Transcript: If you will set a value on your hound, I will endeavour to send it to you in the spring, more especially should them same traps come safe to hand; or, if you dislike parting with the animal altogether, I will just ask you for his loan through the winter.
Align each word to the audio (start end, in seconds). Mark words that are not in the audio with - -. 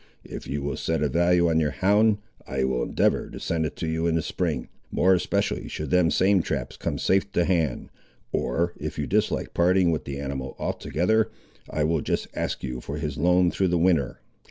If 0.25 0.47
you 0.47 0.63
will 0.63 0.77
set 0.77 1.03
a 1.03 1.09
value 1.09 1.47
on 1.47 1.59
your 1.59 1.69
hound, 1.69 2.17
I 2.47 2.63
will 2.63 2.81
endeavour 2.81 3.29
to 3.29 3.39
send 3.39 3.67
it 3.67 3.75
to 3.75 3.87
you 3.87 4.07
in 4.07 4.15
the 4.15 4.23
spring, 4.23 4.67
more 4.89 5.13
especially 5.13 5.67
should 5.67 5.91
them 5.91 6.09
same 6.09 6.41
traps 6.41 6.75
come 6.75 6.97
safe 6.97 7.31
to 7.33 7.45
hand; 7.45 7.91
or, 8.31 8.73
if 8.77 8.97
you 8.97 9.05
dislike 9.05 9.53
parting 9.53 9.91
with 9.91 10.05
the 10.05 10.19
animal 10.19 10.55
altogether, 10.57 11.29
I 11.69 11.83
will 11.83 12.01
just 12.01 12.27
ask 12.33 12.63
you 12.63 12.81
for 12.81 12.97
his 12.97 13.19
loan 13.19 13.51
through 13.51 13.67
the 13.67 13.77
winter. 13.77 14.21